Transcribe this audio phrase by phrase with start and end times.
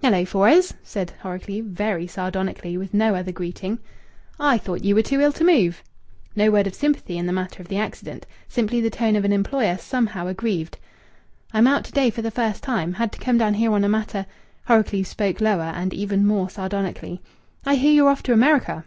[0.00, 3.78] "Hello, Fores!" said Horrocleave very sardonically, with no other greeting.
[4.40, 5.82] "I thought ye were too ill to move."
[6.34, 8.24] No word of sympathy in the matter of the accident!
[8.48, 10.78] Simply the tone of an employer somehow aggrieved!
[11.52, 12.94] "I'm out to day for the first time.
[12.94, 14.24] Had to come down here on a matter"
[14.68, 17.20] Horrocleave spoke lower, and even more sardonically.
[17.66, 18.86] "I hear ye're off to America."